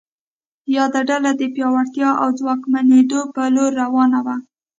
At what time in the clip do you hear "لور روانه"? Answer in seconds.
3.55-4.19